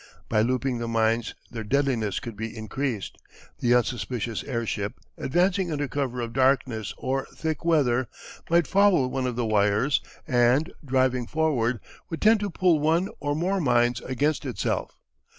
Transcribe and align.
By 0.29 0.41
looping 0.41 0.79
the 0.79 0.87
mines 0.87 1.35
their 1.51 1.63
deadliness 1.63 2.19
could 2.19 2.35
be 2.35 2.57
increased. 2.57 3.19
The 3.59 3.75
unsuspicious 3.75 4.43
airship, 4.45 4.99
advancing 5.15 5.71
under 5.71 5.87
cover 5.87 6.21
of 6.21 6.33
darkness 6.33 6.91
or 6.97 7.25
thick 7.35 7.63
weather, 7.63 8.07
might 8.49 8.65
foul 8.65 9.07
one 9.11 9.27
of 9.27 9.35
the 9.35 9.45
wires, 9.45 10.01
and, 10.27 10.73
driving 10.83 11.27
forward, 11.27 11.81
would 12.09 12.19
tend 12.19 12.39
to 12.39 12.49
pull 12.49 12.79
one 12.79 13.09
or 13.19 13.35
more 13.35 13.61
mines 13.61 14.01
against 14.01 14.43
itself. 14.43 14.97